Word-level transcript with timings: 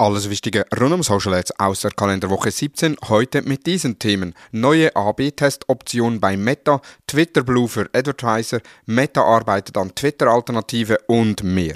Alles 0.00 0.30
Wichtige 0.30 0.64
rund 0.78 0.92
um 0.92 1.02
Social 1.02 1.34
Ads 1.34 1.58
aus 1.58 1.80
der 1.80 1.90
Kalenderwoche 1.90 2.52
17, 2.52 2.98
heute 3.08 3.42
mit 3.42 3.66
diesen 3.66 3.98
Themen. 3.98 4.32
Neue 4.52 4.94
AB-Test-Option 4.94 6.20
bei 6.20 6.36
Meta, 6.36 6.80
Twitter 7.08 7.42
Blue 7.42 7.66
für 7.66 7.90
Advertiser, 7.92 8.60
Meta 8.86 9.24
arbeitet 9.24 9.76
an 9.76 9.92
Twitter-Alternative 9.92 10.98
und 11.08 11.42
mehr. 11.42 11.74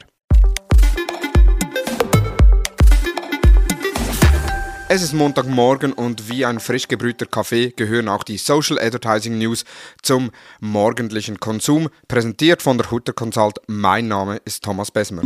Es 4.89 5.03
ist 5.03 5.15
Montagmorgen 5.15 5.93
und 5.93 6.29
wie 6.29 6.45
ein 6.45 6.61
frisch 6.61 6.87
gebrühter 6.87 7.27
Kaffee 7.27 7.71
gehören 7.71 8.09
auch 8.09 8.23
die 8.23 8.39
Social 8.39 8.79
Advertising 8.79 9.37
News 9.37 9.65
zum 10.01 10.31
morgendlichen 10.61 11.41
Konsum, 11.41 11.89
präsentiert 12.07 12.63
von 12.63 12.79
der 12.79 12.89
Hutter 12.89 13.15
Consult. 13.15 13.59
Mein 13.67 14.07
Name 14.07 14.41
ist 14.45 14.63
Thomas 14.63 14.93
Besmer. 14.93 15.23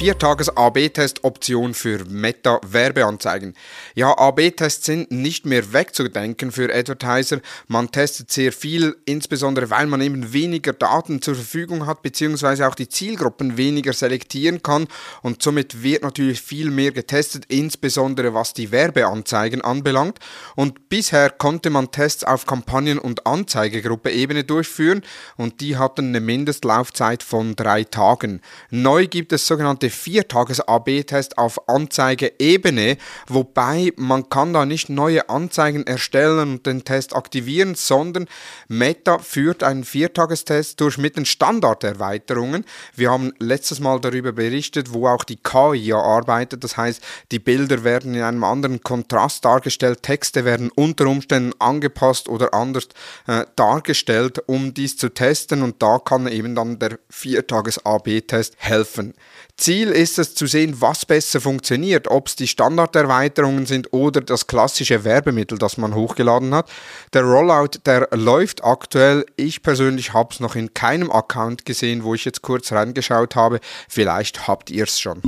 Viertages-AB-Test-Option 0.00 1.74
für 1.74 2.06
Meta-Werbeanzeigen. 2.06 3.52
Ja, 3.94 4.16
AB-Tests 4.16 4.86
sind 4.86 5.10
nicht 5.10 5.44
mehr 5.44 5.74
wegzudenken 5.74 6.52
für 6.52 6.74
Advertiser. 6.74 7.40
Man 7.68 7.90
testet 7.90 8.30
sehr 8.30 8.50
viel, 8.50 8.96
insbesondere 9.04 9.68
weil 9.68 9.86
man 9.86 10.00
eben 10.00 10.32
weniger 10.32 10.72
Daten 10.72 11.20
zur 11.20 11.34
Verfügung 11.34 11.84
hat, 11.84 12.00
beziehungsweise 12.00 12.66
auch 12.66 12.74
die 12.74 12.88
Zielgruppen 12.88 13.58
weniger 13.58 13.92
selektieren 13.92 14.62
kann 14.62 14.86
und 15.20 15.42
somit 15.42 15.82
wird 15.82 16.02
natürlich 16.02 16.40
viel 16.40 16.70
mehr 16.70 16.92
getestet, 16.92 17.44
insbesondere 17.48 18.32
was 18.32 18.54
die 18.54 18.72
Werbeanzeigen 18.72 19.60
anbelangt. 19.60 20.18
Und 20.56 20.88
bisher 20.88 21.28
konnte 21.28 21.68
man 21.68 21.90
Tests 21.90 22.24
auf 22.24 22.46
Kampagnen- 22.46 22.98
und 22.98 23.26
Anzeigegruppe-Ebene 23.26 24.44
durchführen 24.44 25.02
und 25.36 25.60
die 25.60 25.76
hatten 25.76 26.08
eine 26.08 26.20
Mindestlaufzeit 26.20 27.22
von 27.22 27.54
drei 27.54 27.84
Tagen. 27.84 28.40
Neu 28.70 29.06
gibt 29.06 29.34
es 29.34 29.46
sogenannte 29.46 29.89
Viertages-AB-Test 29.90 31.38
auf 31.38 31.68
Anzeigeebene, 31.68 32.96
wobei 33.28 33.92
man 33.96 34.28
kann 34.28 34.52
da 34.52 34.64
nicht 34.64 34.88
neue 34.88 35.28
Anzeigen 35.28 35.86
erstellen 35.86 36.52
und 36.52 36.66
den 36.66 36.84
Test 36.84 37.14
aktivieren, 37.14 37.74
sondern 37.74 38.26
Meta 38.68 39.18
führt 39.18 39.62
einen 39.62 39.84
Viertagestest 39.84 40.80
durch 40.80 40.98
mit 40.98 41.16
den 41.16 41.26
Standarderweiterungen. 41.26 42.64
Wir 42.94 43.10
haben 43.10 43.32
letztes 43.38 43.80
Mal 43.80 44.00
darüber 44.00 44.32
berichtet, 44.32 44.92
wo 44.92 45.08
auch 45.08 45.24
die 45.24 45.36
KI 45.36 45.92
arbeitet, 45.92 46.64
das 46.64 46.76
heißt, 46.76 47.02
die 47.32 47.38
Bilder 47.38 47.84
werden 47.84 48.14
in 48.14 48.22
einem 48.22 48.44
anderen 48.44 48.80
Kontrast 48.82 49.44
dargestellt, 49.44 50.02
Texte 50.02 50.44
werden 50.44 50.70
unter 50.74 51.06
Umständen 51.06 51.52
angepasst 51.58 52.28
oder 52.28 52.54
anders 52.54 52.88
äh, 53.26 53.44
dargestellt, 53.56 54.42
um 54.46 54.74
dies 54.74 54.96
zu 54.96 55.08
testen 55.08 55.62
und 55.62 55.82
da 55.82 55.98
kann 55.98 56.26
eben 56.26 56.54
dann 56.54 56.78
der 56.78 56.98
Viertages-AB-Test 57.08 58.54
helfen. 58.58 59.14
Ziel 59.56 59.79
ist 59.88 60.18
es 60.18 60.34
zu 60.34 60.46
sehen, 60.46 60.80
was 60.80 61.06
besser 61.06 61.40
funktioniert, 61.40 62.08
ob 62.08 62.28
es 62.28 62.36
die 62.36 62.46
Standarderweiterungen 62.46 63.66
sind 63.66 63.92
oder 63.92 64.20
das 64.20 64.46
klassische 64.46 65.04
Werbemittel, 65.04 65.58
das 65.58 65.76
man 65.76 65.94
hochgeladen 65.94 66.54
hat. 66.54 66.70
Der 67.12 67.22
Rollout, 67.22 67.78
der 67.86 68.08
läuft 68.12 68.64
aktuell. 68.64 69.24
Ich 69.36 69.62
persönlich 69.62 70.12
habe 70.12 70.32
es 70.32 70.40
noch 70.40 70.56
in 70.56 70.74
keinem 70.74 71.10
Account 71.10 71.64
gesehen, 71.64 72.04
wo 72.04 72.14
ich 72.14 72.24
jetzt 72.24 72.42
kurz 72.42 72.72
reingeschaut 72.72 73.36
habe. 73.36 73.60
Vielleicht 73.88 74.46
habt 74.46 74.70
ihr 74.70 74.84
es 74.84 75.00
schon. 75.00 75.20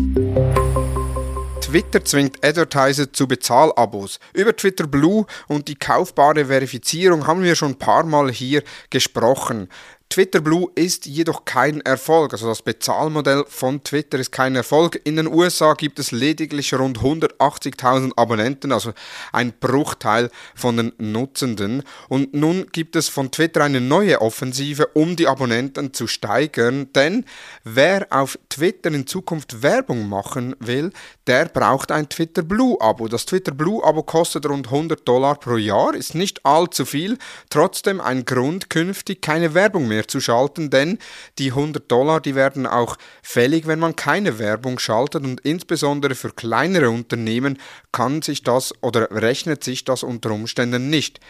Twitter 1.72 2.04
zwingt 2.04 2.44
Advertiser 2.44 3.10
zu 3.12 3.26
Bezahlabos. 3.26 4.18
Über 4.34 4.54
Twitter 4.54 4.86
Blue 4.86 5.24
und 5.48 5.68
die 5.68 5.74
kaufbare 5.74 6.44
Verifizierung 6.44 7.26
haben 7.26 7.42
wir 7.42 7.54
schon 7.54 7.70
ein 7.70 7.78
paar 7.78 8.04
Mal 8.04 8.30
hier 8.30 8.62
gesprochen. 8.90 9.68
Twitter 10.12 10.42
Blue 10.42 10.70
ist 10.74 11.06
jedoch 11.06 11.46
kein 11.46 11.80
Erfolg. 11.80 12.34
Also 12.34 12.46
das 12.46 12.60
Bezahlmodell 12.60 13.46
von 13.48 13.82
Twitter 13.82 14.18
ist 14.18 14.30
kein 14.30 14.54
Erfolg. 14.54 15.00
In 15.04 15.16
den 15.16 15.26
USA 15.26 15.72
gibt 15.72 15.98
es 15.98 16.12
lediglich 16.12 16.74
rund 16.74 16.98
180.000 16.98 18.12
Abonnenten, 18.18 18.72
also 18.72 18.92
ein 19.32 19.54
Bruchteil 19.58 20.28
von 20.54 20.76
den 20.76 20.92
Nutzenden. 20.98 21.82
Und 22.10 22.34
nun 22.34 22.66
gibt 22.72 22.94
es 22.94 23.08
von 23.08 23.30
Twitter 23.30 23.64
eine 23.64 23.80
neue 23.80 24.20
Offensive, 24.20 24.88
um 24.88 25.16
die 25.16 25.28
Abonnenten 25.28 25.94
zu 25.94 26.06
steigern. 26.06 26.92
Denn 26.92 27.24
wer 27.64 28.06
auf 28.10 28.38
Twitter 28.50 28.90
in 28.92 29.06
Zukunft 29.06 29.62
Werbung 29.62 30.10
machen 30.10 30.54
will, 30.60 30.90
der 31.26 31.46
braucht 31.46 31.90
ein 31.90 32.10
Twitter 32.10 32.42
Blue 32.42 32.78
Abo. 32.82 33.08
Das 33.08 33.24
Twitter 33.24 33.52
Blue 33.52 33.82
Abo 33.82 34.02
kostet 34.02 34.44
rund 34.44 34.66
100 34.66 35.08
Dollar 35.08 35.36
pro 35.36 35.56
Jahr, 35.56 35.94
ist 35.94 36.14
nicht 36.14 36.44
allzu 36.44 36.84
viel, 36.84 37.16
trotzdem 37.48 37.98
ein 37.98 38.26
Grund, 38.26 38.68
künftig 38.68 39.22
keine 39.22 39.54
Werbung 39.54 39.88
mehr 39.88 40.01
mehr 40.02 40.08
zu 40.08 40.20
schalten, 40.20 40.70
denn 40.70 40.98
die 41.38 41.50
100 41.50 41.90
Dollar, 41.90 42.20
die 42.20 42.34
werden 42.34 42.66
auch 42.66 42.96
fällig, 43.22 43.66
wenn 43.66 43.78
man 43.78 43.96
keine 43.96 44.38
Werbung 44.38 44.78
schaltet 44.78 45.24
und 45.24 45.40
insbesondere 45.40 46.14
für 46.14 46.30
kleinere 46.30 46.90
Unternehmen 46.90 47.58
kann 47.92 48.22
sich 48.22 48.42
das 48.42 48.74
oder 48.82 49.10
rechnet 49.10 49.64
sich 49.64 49.84
das 49.84 50.02
unter 50.02 50.30
Umständen 50.30 50.90
nicht. 50.90 51.20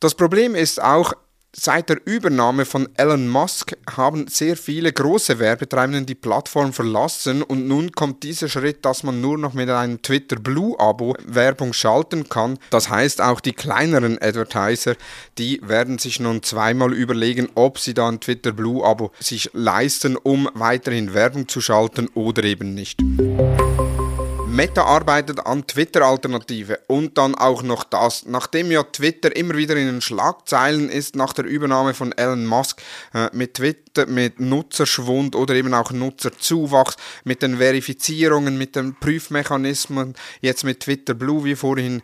Das 0.00 0.14
Problem 0.14 0.56
ist 0.56 0.82
auch, 0.82 1.12
Seit 1.54 1.90
der 1.90 2.00
Übernahme 2.06 2.64
von 2.64 2.88
Elon 2.96 3.28
Musk 3.28 3.76
haben 3.94 4.26
sehr 4.26 4.56
viele 4.56 4.90
große 4.90 5.38
Werbetreibenden 5.38 6.06
die 6.06 6.14
Plattform 6.14 6.72
verlassen 6.72 7.42
und 7.42 7.68
nun 7.68 7.92
kommt 7.92 8.22
dieser 8.22 8.48
Schritt, 8.48 8.86
dass 8.86 9.02
man 9.02 9.20
nur 9.20 9.36
noch 9.36 9.52
mit 9.52 9.68
einem 9.68 10.00
Twitter 10.00 10.36
Blue 10.36 10.74
Abo 10.80 11.14
Werbung 11.26 11.74
schalten 11.74 12.26
kann. 12.30 12.58
Das 12.70 12.88
heißt, 12.88 13.20
auch 13.20 13.40
die 13.40 13.52
kleineren 13.52 14.16
Advertiser, 14.22 14.96
die 15.36 15.60
werden 15.62 15.98
sich 15.98 16.20
nun 16.20 16.42
zweimal 16.42 16.94
überlegen, 16.94 17.50
ob 17.54 17.78
sie 17.78 17.92
da 17.92 18.08
ein 18.08 18.20
Twitter 18.20 18.52
Blue 18.52 18.82
Abo 18.82 19.12
sich 19.20 19.50
leisten, 19.52 20.16
um 20.16 20.48
weiterhin 20.54 21.12
Werbung 21.12 21.48
zu 21.48 21.60
schalten 21.60 22.08
oder 22.14 22.44
eben 22.44 22.72
nicht. 22.72 22.98
Meta 24.52 24.84
arbeitet 24.84 25.46
an 25.46 25.66
Twitter-Alternative 25.66 26.80
und 26.86 27.16
dann 27.16 27.34
auch 27.34 27.62
noch 27.62 27.84
das. 27.84 28.26
Nachdem 28.26 28.70
ja 28.70 28.82
Twitter 28.82 29.34
immer 29.34 29.56
wieder 29.56 29.76
in 29.76 29.86
den 29.86 30.00
Schlagzeilen 30.02 30.90
ist 30.90 31.16
nach 31.16 31.32
der 31.32 31.46
Übernahme 31.46 31.94
von 31.94 32.12
Elon 32.12 32.44
Musk 32.44 32.82
äh, 33.14 33.30
mit 33.32 33.54
Twitter, 33.54 34.04
mit 34.06 34.40
Nutzerschwund 34.40 35.36
oder 35.36 35.54
eben 35.54 35.72
auch 35.72 35.90
Nutzerzuwachs, 35.90 36.96
mit 37.24 37.40
den 37.40 37.56
Verifizierungen, 37.56 38.58
mit 38.58 38.76
den 38.76 38.94
Prüfmechanismen, 38.94 40.14
jetzt 40.42 40.64
mit 40.64 40.80
Twitter 40.80 41.14
Blue, 41.14 41.44
wie 41.44 41.56
vorhin 41.56 42.02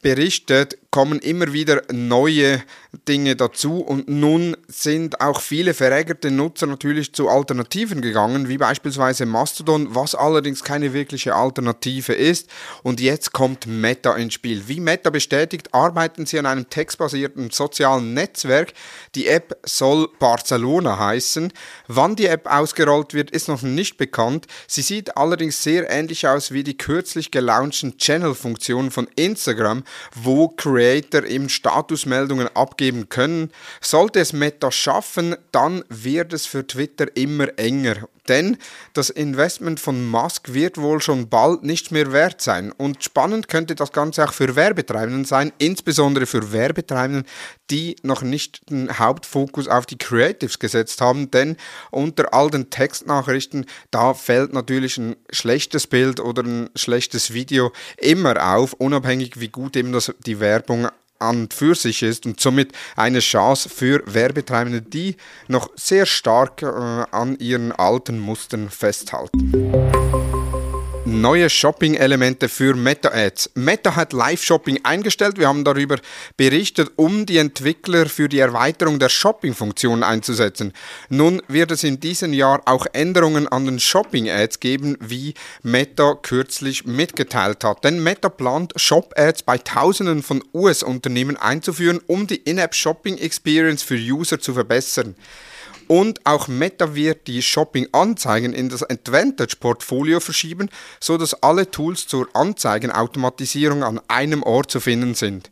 berichtet, 0.00 0.78
kommen 0.90 1.20
immer 1.20 1.52
wieder 1.52 1.82
neue 1.92 2.62
Dinge 3.06 3.36
dazu 3.36 3.78
und 3.78 4.08
nun 4.08 4.56
sind 4.66 5.20
auch 5.20 5.40
viele 5.40 5.72
verärgerte 5.72 6.32
Nutzer 6.32 6.66
natürlich 6.66 7.12
zu 7.12 7.28
Alternativen 7.28 8.00
gegangen, 8.02 8.48
wie 8.48 8.58
beispielsweise 8.58 9.26
Mastodon, 9.26 9.94
was 9.94 10.16
allerdings 10.16 10.64
keine 10.64 10.92
wirkliche 10.92 11.36
Alternative 11.36 12.12
ist. 12.12 12.50
Und 12.82 13.00
jetzt 13.00 13.32
kommt 13.32 13.68
Meta 13.68 14.16
ins 14.16 14.34
Spiel. 14.34 14.66
Wie 14.66 14.80
Meta 14.80 15.10
bestätigt, 15.10 15.72
arbeiten 15.72 16.26
sie 16.26 16.40
an 16.40 16.46
einem 16.46 16.68
textbasierten 16.68 17.50
sozialen 17.50 18.12
Netzwerk. 18.12 18.72
Die 19.14 19.28
App 19.28 19.56
soll 19.64 20.08
Barcelona 20.18 20.98
heißen. 20.98 21.52
Wann 21.86 22.16
die 22.16 22.26
App 22.26 22.50
ausgerollt 22.50 23.14
wird, 23.14 23.30
ist 23.30 23.46
noch 23.46 23.62
nicht 23.62 23.96
bekannt. 23.96 24.48
Sie 24.66 24.82
sieht 24.82 25.16
allerdings 25.16 25.62
sehr 25.62 25.88
ähnlich 25.88 26.26
aus 26.26 26.50
wie 26.50 26.64
die 26.64 26.76
kürzlich 26.76 27.30
gelaunchten 27.30 27.96
Channel-Funktionen 27.98 28.90
von 28.90 29.06
Instagram, 29.14 29.84
wo 30.16 30.48
Creator 30.48 30.79
Creator 30.80 31.24
eben 31.24 31.50
Statusmeldungen 31.50 32.48
abgeben 32.56 33.10
können. 33.10 33.50
Sollte 33.82 34.18
es 34.18 34.32
Meta 34.32 34.72
schaffen, 34.72 35.36
dann 35.52 35.84
wird 35.90 36.32
es 36.32 36.46
für 36.46 36.66
Twitter 36.66 37.14
immer 37.14 37.48
enger. 37.58 38.08
Denn 38.30 38.58
das 38.92 39.10
Investment 39.10 39.80
von 39.80 40.08
Musk 40.08 40.54
wird 40.54 40.78
wohl 40.78 41.02
schon 41.02 41.28
bald 41.28 41.64
nicht 41.64 41.90
mehr 41.90 42.12
wert 42.12 42.40
sein. 42.40 42.70
Und 42.70 43.02
spannend 43.02 43.48
könnte 43.48 43.74
das 43.74 43.90
Ganze 43.90 44.24
auch 44.24 44.32
für 44.32 44.54
Werbetreibenden 44.54 45.24
sein, 45.24 45.52
insbesondere 45.58 46.26
für 46.26 46.52
Werbetreibenden, 46.52 47.26
die 47.72 47.96
noch 48.04 48.22
nicht 48.22 48.70
den 48.70 49.00
Hauptfokus 49.00 49.66
auf 49.66 49.84
die 49.84 49.98
Creatives 49.98 50.60
gesetzt 50.60 51.00
haben. 51.00 51.32
Denn 51.32 51.56
unter 51.90 52.32
all 52.32 52.50
den 52.50 52.70
Textnachrichten, 52.70 53.66
da 53.90 54.14
fällt 54.14 54.52
natürlich 54.52 54.96
ein 54.96 55.16
schlechtes 55.30 55.88
Bild 55.88 56.20
oder 56.20 56.44
ein 56.44 56.70
schlechtes 56.76 57.32
Video 57.32 57.72
immer 57.96 58.54
auf, 58.54 58.74
unabhängig 58.74 59.40
wie 59.40 59.48
gut 59.48 59.76
eben 59.76 59.90
das, 59.90 60.14
die 60.24 60.38
Werbung 60.38 60.88
an 61.20 61.42
und 61.42 61.54
für 61.54 61.74
sich 61.74 62.02
ist 62.02 62.26
und 62.26 62.40
somit 62.40 62.72
eine 62.96 63.20
Chance 63.20 63.68
für 63.68 64.02
Werbetreibende, 64.06 64.82
die 64.82 65.16
noch 65.48 65.70
sehr 65.76 66.06
stark 66.06 66.62
äh, 66.62 66.66
an 66.66 67.38
ihren 67.38 67.72
alten 67.72 68.18
Mustern 68.18 68.70
festhalten. 68.70 70.39
Neue 71.10 71.50
Shopping-Elemente 71.50 72.48
für 72.48 72.76
Meta-Ads. 72.76 73.50
Meta 73.54 73.96
hat 73.96 74.12
Live-Shopping 74.12 74.84
eingestellt. 74.84 75.38
Wir 75.38 75.48
haben 75.48 75.64
darüber 75.64 75.96
berichtet, 76.36 76.92
um 76.94 77.26
die 77.26 77.38
Entwickler 77.38 78.06
für 78.06 78.28
die 78.28 78.38
Erweiterung 78.38 79.00
der 79.00 79.08
Shopping-Funktion 79.08 80.04
einzusetzen. 80.04 80.72
Nun 81.08 81.42
wird 81.48 81.72
es 81.72 81.82
in 81.82 81.98
diesem 81.98 82.32
Jahr 82.32 82.62
auch 82.64 82.86
Änderungen 82.92 83.48
an 83.48 83.64
den 83.64 83.80
Shopping-Ads 83.80 84.60
geben, 84.60 84.96
wie 85.00 85.34
Meta 85.64 86.14
kürzlich 86.14 86.86
mitgeteilt 86.86 87.64
hat. 87.64 87.82
Denn 87.82 88.00
Meta 88.00 88.28
plant, 88.28 88.72
Shop-Ads 88.76 89.42
bei 89.42 89.58
Tausenden 89.58 90.22
von 90.22 90.44
US-Unternehmen 90.54 91.36
einzuführen, 91.36 92.00
um 92.06 92.28
die 92.28 92.36
In-App-Shopping-Experience 92.36 93.82
für 93.82 93.96
User 93.96 94.38
zu 94.38 94.54
verbessern. 94.54 95.16
Und 95.90 96.24
auch 96.24 96.46
Meta 96.46 96.94
wird 96.94 97.26
die 97.26 97.42
Shopping-Anzeigen 97.42 98.52
in 98.52 98.68
das 98.68 98.88
Advantage-Portfolio 98.88 100.20
verschieben, 100.20 100.70
sodass 101.00 101.42
alle 101.42 101.68
Tools 101.68 102.06
zur 102.06 102.28
Anzeigenautomatisierung 102.32 103.82
an 103.82 104.00
einem 104.06 104.44
Ort 104.44 104.70
zu 104.70 104.78
finden 104.78 105.16
sind. 105.16 105.50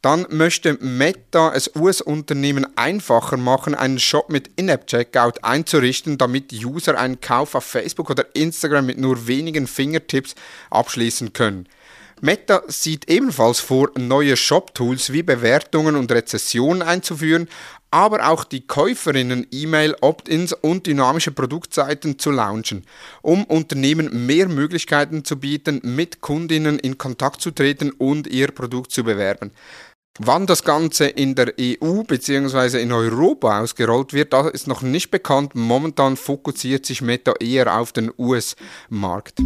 Dann 0.00 0.26
möchte 0.30 0.74
Meta 0.74 1.52
es 1.52 1.74
US-Unternehmen 1.74 2.64
einfacher 2.76 3.36
machen, 3.36 3.74
einen 3.74 3.98
Shop 3.98 4.28
mit 4.28 4.50
In-App-Checkout 4.54 5.42
einzurichten, 5.42 6.16
damit 6.16 6.52
User 6.52 6.96
einen 6.96 7.20
Kauf 7.20 7.56
auf 7.56 7.64
Facebook 7.64 8.08
oder 8.08 8.26
Instagram 8.36 8.86
mit 8.86 8.98
nur 8.98 9.26
wenigen 9.26 9.66
Fingertips 9.66 10.36
abschließen 10.70 11.32
können. 11.32 11.66
Meta 12.24 12.62
sieht 12.68 13.10
ebenfalls 13.10 13.58
vor, 13.58 13.90
neue 13.98 14.36
Shop-Tools 14.36 15.12
wie 15.12 15.24
Bewertungen 15.24 15.96
und 15.96 16.12
Rezessionen 16.12 16.80
einzuführen, 16.80 17.48
aber 17.90 18.28
auch 18.28 18.44
die 18.44 18.64
Käuferinnen 18.64 19.48
E-Mail, 19.50 19.96
Opt-ins 20.00 20.52
und 20.52 20.86
dynamische 20.86 21.32
Produktseiten 21.32 22.20
zu 22.20 22.30
launchen, 22.30 22.86
um 23.22 23.42
Unternehmen 23.42 24.24
mehr 24.24 24.48
Möglichkeiten 24.48 25.24
zu 25.24 25.40
bieten, 25.40 25.80
mit 25.82 26.20
Kundinnen 26.20 26.78
in 26.78 26.96
Kontakt 26.96 27.40
zu 27.40 27.50
treten 27.50 27.90
und 27.90 28.28
ihr 28.28 28.52
Produkt 28.52 28.92
zu 28.92 29.02
bewerben. 29.02 29.50
Wann 30.20 30.46
das 30.46 30.62
Ganze 30.62 31.06
in 31.06 31.34
der 31.34 31.54
EU 31.58 32.04
bzw. 32.04 32.80
in 32.80 32.92
Europa 32.92 33.62
ausgerollt 33.62 34.12
wird, 34.12 34.32
das 34.32 34.52
ist 34.52 34.68
noch 34.68 34.82
nicht 34.82 35.10
bekannt. 35.10 35.56
Momentan 35.56 36.16
fokussiert 36.16 36.86
sich 36.86 37.02
Meta 37.02 37.34
eher 37.40 37.80
auf 37.80 37.90
den 37.90 38.12
US-Markt. 38.16 39.40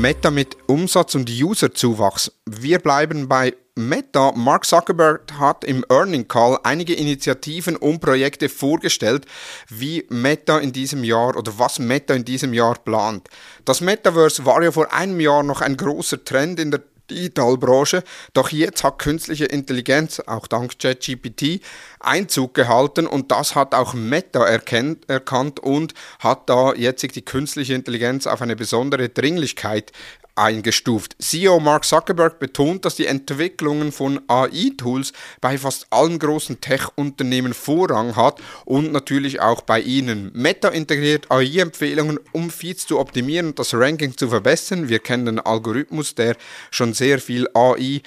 Meta 0.00 0.30
mit 0.30 0.56
Umsatz 0.66 1.14
und 1.14 1.28
Userzuwachs. 1.28 2.32
Wir 2.46 2.78
bleiben 2.78 3.28
bei 3.28 3.54
Meta. 3.74 4.32
Mark 4.34 4.64
Zuckerberg 4.64 5.30
hat 5.38 5.62
im 5.62 5.84
Earning 5.90 6.26
Call 6.26 6.58
einige 6.62 6.94
Initiativen 6.94 7.76
und 7.76 8.00
Projekte 8.00 8.48
vorgestellt, 8.48 9.26
wie 9.68 10.06
Meta 10.08 10.58
in 10.58 10.72
diesem 10.72 11.04
Jahr 11.04 11.36
oder 11.36 11.58
was 11.58 11.78
Meta 11.78 12.14
in 12.14 12.24
diesem 12.24 12.54
Jahr 12.54 12.76
plant. 12.76 13.28
Das 13.66 13.82
Metaverse 13.82 14.46
war 14.46 14.62
ja 14.62 14.72
vor 14.72 14.90
einem 14.90 15.20
Jahr 15.20 15.42
noch 15.42 15.60
ein 15.60 15.76
großer 15.76 16.24
Trend 16.24 16.58
in 16.60 16.70
der 16.70 16.80
Digitalbranche. 17.10 18.02
Doch 18.32 18.50
jetzt 18.50 18.84
hat 18.84 18.98
künstliche 18.98 19.46
Intelligenz, 19.46 20.20
auch 20.20 20.46
dank 20.46 20.78
ChatGPT, 20.78 21.60
Einzug 22.00 22.54
gehalten 22.54 23.06
und 23.06 23.30
das 23.30 23.54
hat 23.54 23.74
auch 23.74 23.94
Meta 23.94 24.46
erkennt, 24.46 25.08
erkannt 25.08 25.60
und 25.60 25.94
hat 26.18 26.48
da 26.48 26.72
jetzt 26.74 27.02
die 27.02 27.24
künstliche 27.24 27.74
Intelligenz 27.74 28.26
auf 28.26 28.42
eine 28.42 28.56
besondere 28.56 29.08
Dringlichkeit 29.08 29.92
eingestuft. 30.34 31.16
CEO 31.18 31.60
Mark 31.60 31.84
Zuckerberg 31.84 32.38
betont, 32.38 32.84
dass 32.84 32.96
die 32.96 33.06
Entwicklungen 33.06 33.92
von 33.92 34.20
AI-Tools 34.28 35.12
bei 35.40 35.58
fast 35.58 35.86
allen 35.90 36.18
großen 36.18 36.60
Tech-Unternehmen 36.60 37.54
Vorrang 37.54 38.16
hat 38.16 38.40
und 38.64 38.92
natürlich 38.92 39.40
auch 39.40 39.62
bei 39.62 39.80
ihnen. 39.80 40.30
Meta 40.34 40.68
integriert 40.68 41.30
AI-Empfehlungen, 41.30 42.18
um 42.32 42.50
Feeds 42.50 42.86
zu 42.86 42.98
optimieren 42.98 43.48
und 43.48 43.58
das 43.58 43.74
Ranking 43.74 44.16
zu 44.16 44.28
verbessern. 44.28 44.88
Wir 44.88 44.98
kennen 44.98 45.26
den 45.26 45.40
Algorithmus, 45.40 46.14
der 46.14 46.36
schon 46.70 46.94
sehr 46.94 47.18
viel 47.18 47.48
AI 47.54 48.02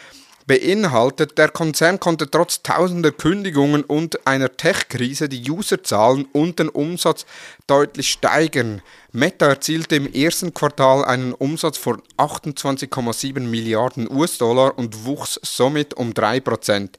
beinhaltet, 0.46 1.38
der 1.38 1.50
Konzern 1.50 2.00
konnte 2.00 2.30
trotz 2.30 2.64
tausender 2.64 3.12
Kündigungen 3.12 3.84
und 3.84 4.28
einer 4.28 4.56
Tech-Krise 4.56 5.30
die 5.30 5.50
Userzahlen 5.50 6.26
und 6.32 6.60
den 6.60 6.70
Umsatz 6.70 7.26
deutlich 7.68 8.12
steigern. 8.12 8.82
Meta 9.12 9.48
erzielte 9.48 9.96
im 9.96 10.12
ersten 10.12 10.54
Quartal 10.54 11.06
einen 11.06 11.34
Umsatz 11.34 11.78
von 11.78 12.02
28,7 12.18 13.40
Milliarden 13.42 14.10
US-Dollar 14.12 14.78
und 14.78 15.06
wuchs 15.06 15.40
somit 15.44 15.94
um 15.94 16.12
3%. 16.12 16.90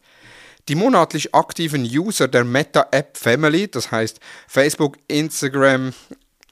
Die 0.69 0.77
monatlich 0.77 1.35
aktiven 1.35 1.85
User 1.85 2.27
der 2.27 2.45
Meta 2.45 2.87
App 2.91 3.19
Family, 3.19 3.69
das 3.71 3.91
heißt 3.91 4.19
Facebook, 4.49 4.97
Instagram, 5.09 5.93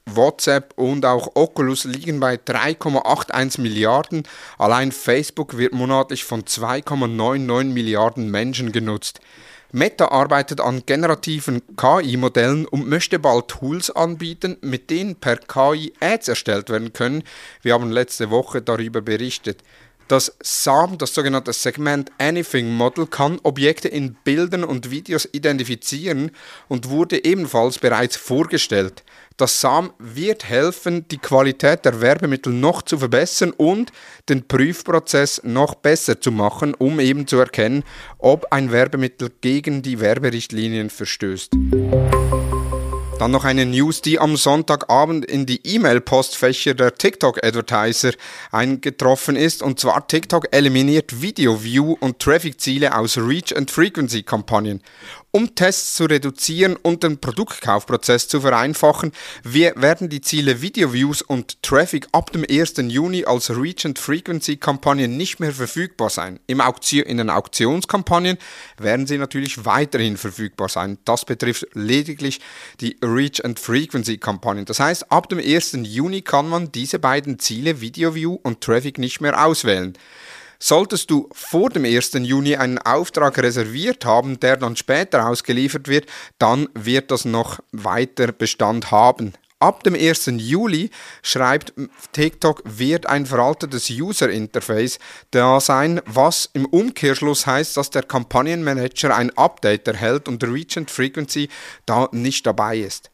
WhatsApp 0.05 0.73
und 0.75 1.05
auch 1.05 1.35
Oculus 1.35 1.85
liegen 1.85 2.19
bei 2.19 2.35
3,81 2.35 3.61
Milliarden. 3.61 4.23
Allein 4.57 4.91
Facebook 4.91 5.57
wird 5.57 5.73
monatlich 5.73 6.23
von 6.23 6.43
2,99 6.43 7.65
Milliarden 7.65 8.29
Menschen 8.29 8.71
genutzt. 8.71 9.21
Meta 9.75 10.09
arbeitet 10.09 10.61
an 10.61 10.83
generativen 10.85 11.63
KI-Modellen 11.75 12.67
und 12.67 12.87
möchte 12.87 13.17
bald 13.17 13.47
Tools 13.47 13.89
anbieten, 13.89 14.57
mit 14.61 14.91
denen 14.91 15.15
per 15.15 15.37
KI 15.37 15.93
Ads 15.99 16.27
erstellt 16.27 16.69
werden 16.69 16.93
können. 16.93 17.23
Wir 17.63 17.73
haben 17.73 17.89
letzte 17.89 18.29
Woche 18.29 18.61
darüber 18.61 19.01
berichtet. 19.01 19.63
Das 20.07 20.35
SAM, 20.41 20.97
das 20.97 21.13
sogenannte 21.13 21.53
Segment 21.53 22.11
Anything 22.17 22.69
Model, 22.73 23.07
kann 23.07 23.39
Objekte 23.43 23.87
in 23.87 24.15
Bildern 24.23 24.63
und 24.63 24.91
Videos 24.91 25.27
identifizieren 25.31 26.31
und 26.67 26.89
wurde 26.89 27.23
ebenfalls 27.23 27.79
bereits 27.79 28.17
vorgestellt. 28.17 29.03
Das 29.37 29.61
SAM 29.61 29.93
wird 29.97 30.47
helfen, 30.47 31.07
die 31.07 31.17
Qualität 31.17 31.85
der 31.85 32.01
Werbemittel 32.01 32.53
noch 32.53 32.81
zu 32.81 32.97
verbessern 32.97 33.51
und 33.51 33.91
den 34.29 34.47
Prüfprozess 34.47 35.41
noch 35.43 35.75
besser 35.75 36.19
zu 36.21 36.31
machen, 36.31 36.75
um 36.75 36.99
eben 36.99 37.25
zu 37.25 37.37
erkennen, 37.37 37.83
ob 38.19 38.51
ein 38.51 38.71
Werbemittel 38.71 39.31
gegen 39.41 39.81
die 39.81 39.99
Werberichtlinien 39.99 40.89
verstößt. 40.89 41.53
Dann 43.23 43.31
noch 43.31 43.45
eine 43.45 43.65
News, 43.65 44.01
die 44.01 44.19
am 44.19 44.35
Sonntagabend 44.35 45.23
in 45.23 45.45
die 45.45 45.61
E-Mail-Postfächer 45.63 46.73
der 46.73 46.95
TikTok-Advertiser 46.95 48.11
eingetroffen 48.51 49.37
ist. 49.37 49.63
Und 49.63 49.79
zwar 49.79 50.09
TikTok 50.09 50.49
eliminiert 50.51 51.21
Video-View 51.21 51.95
und 52.01 52.19
Traffic-Ziele 52.19 52.93
aus 52.93 53.17
Reach- 53.17 53.55
and 53.55 53.71
Frequency-Kampagnen. 53.71 54.81
Um 55.35 55.55
Tests 55.55 55.95
zu 55.95 56.05
reduzieren 56.05 56.75
und 56.75 57.01
den 57.01 57.17
Produktkaufprozess 57.17 58.27
zu 58.27 58.41
vereinfachen, 58.41 59.11
werden 59.43 60.07
die 60.07 60.21
Ziele 60.21 60.61
Video 60.61 60.93
Views 60.93 61.23
und 61.23 61.63
Traffic 61.63 62.07
ab 62.11 62.31
dem 62.31 62.45
1. 62.47 62.75
Juni 62.77 63.25
als 63.25 63.49
Reach 63.49 63.83
and 63.83 63.97
Frequency 63.97 64.57
Kampagnen 64.57 65.17
nicht 65.17 65.39
mehr 65.39 65.51
verfügbar 65.51 66.11
sein. 66.11 66.39
Im 66.45 66.61
Auktion, 66.61 67.07
in 67.07 67.17
den 67.17 67.31
Auktionskampagnen 67.31 68.37
werden 68.77 69.07
sie 69.07 69.17
natürlich 69.17 69.65
weiterhin 69.65 70.17
verfügbar 70.17 70.69
sein. 70.69 70.99
Das 71.03 71.25
betrifft 71.25 71.65
lediglich 71.73 72.39
die 72.79 72.95
Reach 73.01 73.43
and 73.43 73.59
Frequency 73.59 74.19
Kampagnen. 74.19 74.65
Das 74.65 74.79
heißt, 74.79 75.11
ab 75.11 75.29
dem 75.29 75.39
1. 75.39 75.79
Juni 75.81 76.21
kann 76.21 76.47
man 76.47 76.71
diese 76.71 76.99
beiden 76.99 77.39
Ziele 77.39 77.81
Video 77.81 78.13
View 78.13 78.37
und 78.43 78.61
Traffic 78.61 78.99
nicht 78.99 79.19
mehr 79.19 79.43
auswählen. 79.43 79.97
Solltest 80.65 81.11
du 81.11 81.27
vor 81.33 81.69
dem 81.71 81.83
1. 81.83 82.13
Juni 82.21 82.55
einen 82.55 82.77
Auftrag 82.77 83.37
reserviert 83.37 84.05
haben, 84.05 84.39
der 84.39 84.55
dann 84.55 84.77
später 84.77 85.27
ausgeliefert 85.27 85.89
wird, 85.89 86.05
dann 86.39 86.69
wird 86.73 87.11
das 87.11 87.25
noch 87.25 87.59
weiter 87.73 88.31
Bestand 88.31 88.89
haben. 88.89 89.33
Ab 89.59 89.83
dem 89.83 89.93
1. 89.93 90.31
Juli 90.37 90.89
schreibt 91.21 91.73
TikTok, 92.13 92.61
wird 92.63 93.07
ein 93.07 93.25
veraltetes 93.25 93.89
User-Interface 93.89 94.99
da 95.31 95.59
sein, 95.59 95.99
was 96.05 96.49
im 96.53 96.63
Umkehrschluss 96.65 97.45
heißt, 97.45 97.75
dass 97.75 97.89
der 97.89 98.03
Kampagnenmanager 98.03 99.13
ein 99.13 99.37
Update 99.37 99.89
erhält 99.89 100.29
und 100.29 100.41
Reach 100.45 100.77
and 100.77 100.89
Frequency 100.89 101.49
da 101.85 102.07
nicht 102.13 102.45
dabei 102.47 102.77
ist. 102.77 103.11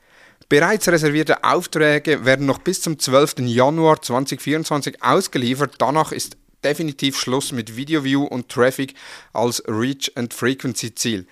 Bereits 0.50 0.88
reservierte 0.88 1.44
Aufträge 1.44 2.26
werden 2.26 2.48
noch 2.48 2.58
bis 2.58 2.82
zum 2.82 2.98
12. 2.98 3.36
Januar 3.42 4.02
2024 4.02 5.04
ausgeliefert. 5.04 5.76
Danach 5.78 6.12
ist 6.12 6.38
definitiv 6.64 7.18
Schluss 7.20 7.52
mit 7.52 7.76
Video 7.76 8.04
View 8.04 8.24
und 8.24 8.50
Traffic 8.50 8.94
als 9.34 9.64
Reach 9.68 10.12
and 10.16 10.34
Frequency 10.34 10.94
Ziel. 10.96 11.28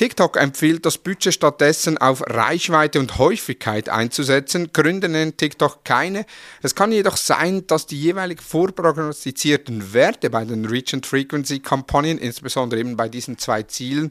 TikTok 0.00 0.38
empfiehlt 0.38 0.86
das 0.86 0.96
Budget 0.96 1.34
stattdessen 1.34 1.98
auf 1.98 2.22
Reichweite 2.26 2.98
und 3.00 3.18
Häufigkeit 3.18 3.90
einzusetzen. 3.90 4.72
Gründe 4.72 5.10
nennt 5.10 5.36
TikTok 5.36 5.84
keine. 5.84 6.24
Es 6.62 6.74
kann 6.74 6.90
jedoch 6.90 7.18
sein, 7.18 7.66
dass 7.66 7.84
die 7.84 8.00
jeweilig 8.00 8.40
vorprognostizierten 8.40 9.92
Werte 9.92 10.30
bei 10.30 10.46
den 10.46 10.64
Reach 10.64 10.94
and 10.94 11.04
Frequency 11.04 11.58
Kampagnen, 11.58 12.16
insbesondere 12.16 12.80
eben 12.80 12.96
bei 12.96 13.10
diesen 13.10 13.36
zwei 13.36 13.62
Zielen, 13.64 14.10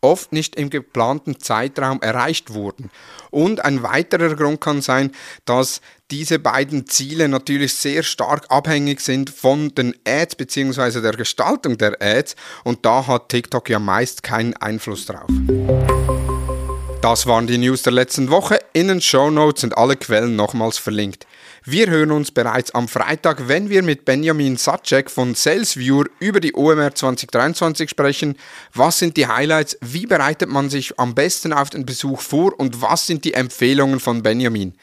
oft 0.00 0.32
nicht 0.32 0.56
im 0.56 0.70
geplanten 0.70 1.38
Zeitraum 1.38 2.02
erreicht 2.02 2.52
wurden. 2.52 2.90
Und 3.30 3.64
ein 3.64 3.84
weiterer 3.84 4.34
Grund 4.34 4.60
kann 4.60 4.82
sein, 4.82 5.12
dass 5.44 5.80
diese 6.10 6.38
beiden 6.38 6.86
Ziele 6.86 7.28
natürlich 7.28 7.74
sehr 7.74 8.02
stark 8.02 8.46
abhängig 8.48 9.00
sind 9.00 9.30
von 9.30 9.74
den 9.74 9.94
Ads 10.06 10.36
bzw. 10.36 11.00
der 11.00 11.12
Gestaltung 11.12 11.76
der 11.76 12.00
Ads 12.00 12.34
und 12.64 12.84
da 12.86 13.06
hat 13.06 13.28
TikTok 13.28 13.68
ja 13.68 13.78
meist 13.78 14.22
keinen 14.22 14.54
Einfluss 14.54 15.06
drauf. 15.06 15.28
Das 17.00 17.26
waren 17.26 17.46
die 17.46 17.58
News 17.58 17.82
der 17.82 17.92
letzten 17.92 18.28
Woche. 18.28 18.58
In 18.72 18.88
den 18.88 19.00
Show 19.00 19.30
Notes 19.30 19.60
sind 19.60 19.78
alle 19.78 19.96
Quellen 19.96 20.34
nochmals 20.34 20.78
verlinkt. 20.78 21.28
Wir 21.64 21.88
hören 21.88 22.10
uns 22.10 22.32
bereits 22.32 22.72
am 22.72 22.88
Freitag, 22.88 23.46
wenn 23.46 23.70
wir 23.70 23.84
mit 23.84 24.04
Benjamin 24.04 24.56
Sacek 24.56 25.08
von 25.08 25.36
SalesViewer 25.36 26.06
über 26.18 26.40
die 26.40 26.54
OMR 26.56 26.94
2023 26.94 27.88
sprechen. 27.88 28.36
Was 28.74 28.98
sind 28.98 29.16
die 29.16 29.28
Highlights? 29.28 29.78
Wie 29.80 30.06
bereitet 30.06 30.48
man 30.48 30.70
sich 30.70 30.98
am 30.98 31.14
besten 31.14 31.52
auf 31.52 31.70
den 31.70 31.86
Besuch 31.86 32.20
vor? 32.20 32.58
Und 32.58 32.82
was 32.82 33.06
sind 33.06 33.24
die 33.24 33.34
Empfehlungen 33.34 34.00
von 34.00 34.24
Benjamin? 34.24 34.74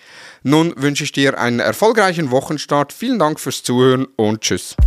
Nun 0.42 0.74
wünsche 0.78 1.04
ich 1.04 1.12
dir 1.12 1.38
einen 1.38 1.60
erfolgreichen 1.60 2.32
Wochenstart. 2.32 2.94
Vielen 2.94 3.20
Dank 3.20 3.42
fürs 3.42 3.62
Zuhören 3.62 4.08
und 4.16 4.40
tschüss. 4.40 4.78